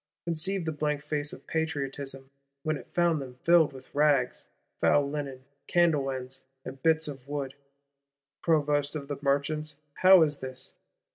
—Conceive 0.25 0.65
the 0.65 0.71
blank 0.71 1.03
face 1.03 1.31
of 1.31 1.45
Patriotism, 1.45 2.31
when 2.63 2.75
it 2.75 2.91
found 2.91 3.21
them 3.21 3.35
filled 3.43 3.71
with 3.71 3.93
rags, 3.93 4.47
foul 4.79 5.07
linen, 5.07 5.43
candle 5.67 6.09
ends, 6.09 6.41
and 6.65 6.81
bits 6.81 7.07
of 7.07 7.27
wood! 7.27 7.53
Provost 8.41 8.95
of 8.95 9.07
the 9.09 9.17
Merchants, 9.21 9.77
how 9.97 10.23
is 10.23 10.39
this? 10.39 10.73